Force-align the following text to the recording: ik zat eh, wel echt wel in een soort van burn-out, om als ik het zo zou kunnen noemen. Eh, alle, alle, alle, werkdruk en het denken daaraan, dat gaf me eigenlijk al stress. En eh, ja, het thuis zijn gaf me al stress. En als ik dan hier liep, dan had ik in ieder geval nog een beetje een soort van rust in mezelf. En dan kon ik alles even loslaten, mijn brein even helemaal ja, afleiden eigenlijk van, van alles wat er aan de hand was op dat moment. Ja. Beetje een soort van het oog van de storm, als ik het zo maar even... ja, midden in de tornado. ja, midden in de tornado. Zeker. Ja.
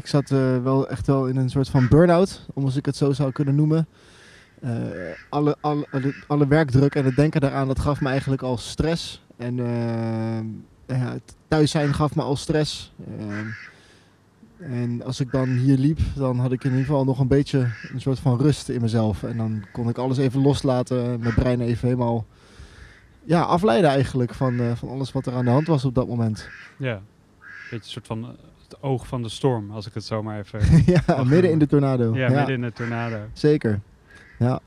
ik 0.00 0.06
zat 0.06 0.30
eh, 0.30 0.62
wel 0.62 0.88
echt 0.88 1.06
wel 1.06 1.26
in 1.26 1.36
een 1.36 1.50
soort 1.50 1.68
van 1.68 1.88
burn-out, 1.88 2.46
om 2.54 2.64
als 2.64 2.76
ik 2.76 2.86
het 2.86 2.96
zo 2.96 3.12
zou 3.12 3.32
kunnen 3.32 3.54
noemen. 3.54 3.86
Eh, 4.60 4.72
alle, 5.28 5.56
alle, 5.60 6.14
alle, 6.26 6.46
werkdruk 6.46 6.94
en 6.94 7.04
het 7.04 7.16
denken 7.16 7.40
daaraan, 7.40 7.66
dat 7.66 7.78
gaf 7.78 8.00
me 8.00 8.08
eigenlijk 8.08 8.42
al 8.42 8.56
stress. 8.56 9.22
En 9.36 9.58
eh, 9.58 10.96
ja, 10.98 11.12
het 11.12 11.36
thuis 11.48 11.70
zijn 11.70 11.94
gaf 11.94 12.14
me 12.14 12.22
al 12.22 12.36
stress. 12.36 12.92
En 14.58 15.02
als 15.04 15.20
ik 15.20 15.30
dan 15.30 15.48
hier 15.48 15.78
liep, 15.78 15.98
dan 16.14 16.38
had 16.38 16.52
ik 16.52 16.64
in 16.64 16.70
ieder 16.70 16.86
geval 16.86 17.04
nog 17.04 17.18
een 17.18 17.28
beetje 17.28 17.70
een 17.92 18.00
soort 18.00 18.18
van 18.18 18.40
rust 18.40 18.68
in 18.68 18.80
mezelf. 18.80 19.22
En 19.22 19.36
dan 19.36 19.64
kon 19.72 19.88
ik 19.88 19.98
alles 19.98 20.18
even 20.18 20.42
loslaten, 20.42 21.20
mijn 21.20 21.34
brein 21.34 21.60
even 21.60 21.88
helemaal 21.88 22.26
ja, 23.24 23.42
afleiden 23.42 23.90
eigenlijk 23.90 24.34
van, 24.34 24.76
van 24.76 24.88
alles 24.88 25.12
wat 25.12 25.26
er 25.26 25.34
aan 25.34 25.44
de 25.44 25.50
hand 25.50 25.66
was 25.66 25.84
op 25.84 25.94
dat 25.94 26.08
moment. 26.08 26.48
Ja. 26.76 27.02
Beetje 27.70 27.84
een 27.84 27.90
soort 27.90 28.06
van 28.06 28.36
het 28.70 28.82
oog 28.82 29.06
van 29.06 29.22
de 29.22 29.28
storm, 29.28 29.70
als 29.70 29.86
ik 29.86 29.94
het 29.94 30.04
zo 30.04 30.22
maar 30.22 30.38
even... 30.38 30.60
ja, 31.06 31.24
midden 31.24 31.50
in 31.50 31.58
de 31.58 31.66
tornado. 31.66 32.14
ja, 32.14 32.28
midden 32.28 32.54
in 32.54 32.60
de 32.60 32.72
tornado. 32.72 33.18
Zeker. 33.32 33.80
Ja. 34.38 34.60